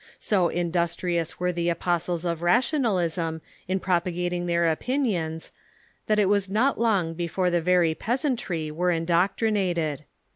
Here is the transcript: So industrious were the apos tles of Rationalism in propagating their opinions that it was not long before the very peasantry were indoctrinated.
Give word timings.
So 0.17 0.47
industrious 0.49 1.39
were 1.39 1.51
the 1.51 1.67
apos 1.69 2.07
tles 2.09 2.25
of 2.27 2.41
Rationalism 2.41 3.39
in 3.67 3.79
propagating 3.79 4.47
their 4.47 4.67
opinions 4.67 5.51
that 6.07 6.17
it 6.17 6.25
was 6.25 6.49
not 6.49 6.79
long 6.79 7.13
before 7.13 7.51
the 7.51 7.61
very 7.61 7.93
peasantry 7.93 8.71
were 8.71 8.89
indoctrinated. 8.89 10.05